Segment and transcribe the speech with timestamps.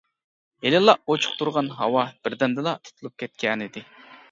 [0.67, 3.89] ھېلىلا ئوچۇق تۇرغان ھاۋا بىردەمدىلا تۇتۇلۇپ كەتكەنىدى.